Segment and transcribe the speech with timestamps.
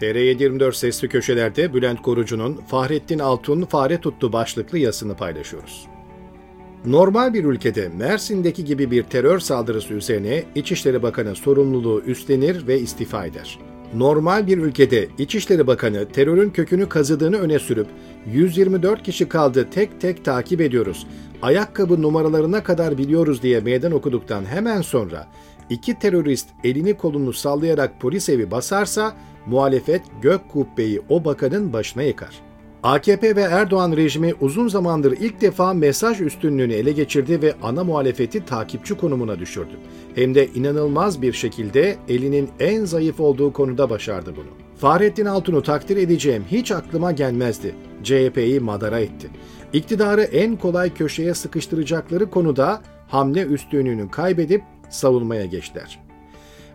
[0.00, 5.86] TR724 sesli köşelerde Bülent Korucu'nun Fahrettin Altun fare tuttu başlıklı yazısını paylaşıyoruz.
[6.86, 13.26] Normal bir ülkede Mersin'deki gibi bir terör saldırısı üzerine İçişleri Bakanı sorumluluğu üstlenir ve istifa
[13.26, 13.58] eder.
[13.94, 17.86] Normal bir ülkede İçişleri Bakanı terörün kökünü kazıdığını öne sürüp
[18.32, 21.06] 124 kişi kaldı tek tek takip ediyoruz,
[21.42, 25.28] ayakkabı numaralarına kadar biliyoruz diye meydan okuduktan hemen sonra
[25.70, 29.16] iki terörist elini kolunu sallayarak polis evi basarsa
[29.46, 32.40] muhalefet gök kubbeyi o bakanın başına yıkar.
[32.84, 38.44] AKP ve Erdoğan rejimi uzun zamandır ilk defa mesaj üstünlüğünü ele geçirdi ve ana muhalefeti
[38.44, 39.76] takipçi konumuna düşürdü.
[40.14, 44.48] Hem de inanılmaz bir şekilde elinin en zayıf olduğu konuda başardı bunu.
[44.76, 47.74] Fahrettin Altun'u takdir edeceğim hiç aklıma gelmezdi.
[48.02, 49.30] CHP'yi madara etti.
[49.72, 56.03] İktidarı en kolay köşeye sıkıştıracakları konuda hamle üstünlüğünü kaybedip savunmaya geçtiler.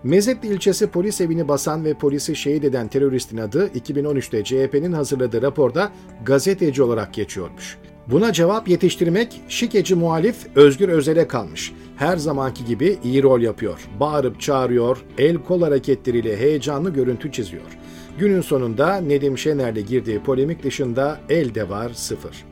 [0.03, 5.91] Mezepli ilçesi polis evini basan ve polisi şehit eden teröristin adı 2013'te CHP'nin hazırladığı raporda
[6.25, 7.77] gazeteci olarak geçiyormuş.
[8.07, 11.73] Buna cevap yetiştirmek şikeci muhalif Özgür Özel'e kalmış.
[11.95, 13.79] Her zamanki gibi iyi rol yapıyor.
[13.99, 17.77] Bağırıp çağırıyor, el kol hareketleriyle heyecanlı görüntü çiziyor.
[18.19, 22.45] Günün sonunda Nedim Şener'le girdiği polemik dışında elde var sıfır.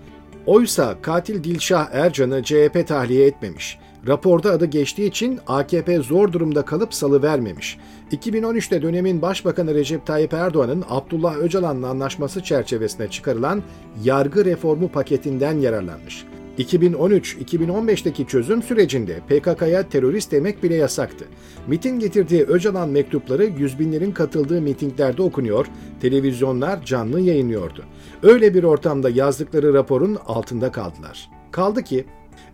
[0.45, 3.79] Oysa katil Dilşah Ercan'ı CHP tahliye etmemiş.
[4.07, 7.77] Raporda adı geçtiği için AKP zor durumda kalıp salı vermemiş.
[8.11, 13.63] 2013'te dönemin Başbakanı Recep Tayyip Erdoğan'ın Abdullah Öcalan'la anlaşması çerçevesinde çıkarılan
[14.03, 16.25] yargı reformu paketinden yararlanmış.
[16.57, 21.25] 2013-2015'teki çözüm sürecinde PKK'ya terörist demek bile yasaktı.
[21.67, 25.67] MIT'in getirdiği Öcalan mektupları yüz binlerin katıldığı mitinglerde okunuyor,
[26.01, 27.83] televizyonlar canlı yayınlıyordu.
[28.23, 31.29] Öyle bir ortamda yazdıkları raporun altında kaldılar.
[31.51, 32.05] Kaldı ki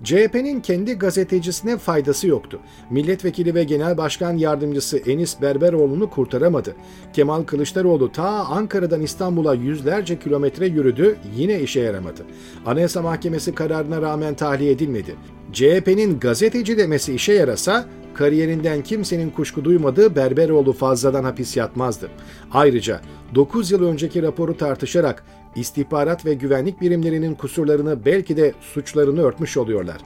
[0.04, 2.60] CHP'nin kendi gazetecisine faydası yoktu.
[2.90, 6.76] Milletvekili ve Genel Başkan Yardımcısı Enis Berberoğlu'nu kurtaramadı.
[7.14, 12.26] Kemal Kılıçdaroğlu ta Ankara'dan İstanbul'a yüzlerce kilometre yürüdü, yine işe yaramadı.
[12.66, 15.16] Anayasa Mahkemesi kararına rağmen tahliye edilmedi.
[15.54, 22.10] CHP'nin gazeteci demesi işe yarasa kariyerinden kimsenin kuşku duymadığı Berberoğlu fazladan hapis yatmazdı.
[22.52, 23.02] Ayrıca
[23.36, 25.24] 9 yıl önceki raporu tartışarak
[25.56, 29.98] istihbarat ve güvenlik birimlerinin kusurlarını belki de suçlarını örtmüş oluyorlar.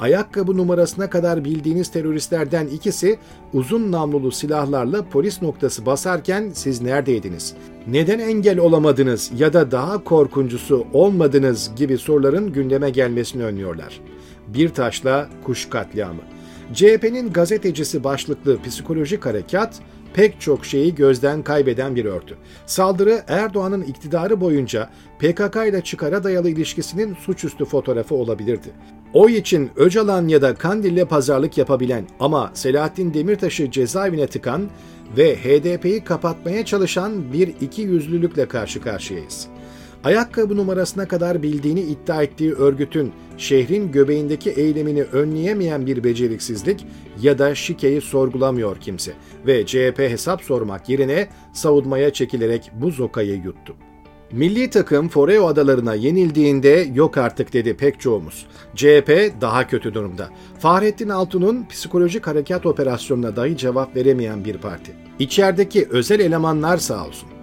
[0.00, 3.18] Ayakkabı numarasına kadar bildiğiniz teröristlerden ikisi
[3.52, 7.54] uzun namlulu silahlarla polis noktası basarken siz neredeydiniz?
[7.86, 14.00] Neden engel olamadınız ya da daha korkuncusu olmadınız gibi soruların gündeme gelmesini önlüyorlar.
[14.48, 16.20] Bir taşla kuş katliamı.
[16.74, 19.80] CHP'nin gazetecisi başlıklı psikolojik harekat
[20.14, 22.36] pek çok şeyi gözden kaybeden bir örtü.
[22.66, 28.68] Saldırı Erdoğan'ın iktidarı boyunca PKK ile çıkara dayalı ilişkisinin suçüstü fotoğrafı olabilirdi.
[29.12, 34.70] O için Öcalan ya da Kandil'le pazarlık yapabilen ama Selahattin Demirtaş'ı cezaevine tıkan
[35.16, 39.48] ve HDP'yi kapatmaya çalışan bir iki yüzlülükle karşı karşıyayız
[40.06, 46.86] ayakkabı numarasına kadar bildiğini iddia ettiği örgütün şehrin göbeğindeki eylemini önleyemeyen bir beceriksizlik
[47.22, 49.12] ya da şikeyi sorgulamıyor kimse
[49.46, 53.74] ve CHP hesap sormak yerine savunmaya çekilerek bu zokayı yuttu.
[54.32, 58.46] Milli takım Foreo adalarına yenildiğinde yok artık dedi pek çoğumuz.
[58.74, 60.28] CHP daha kötü durumda.
[60.58, 64.92] Fahrettin Altun'un psikolojik harekat operasyonuna dahi cevap veremeyen bir parti.
[65.18, 67.35] İçerideki özel elemanlar sağ olsun.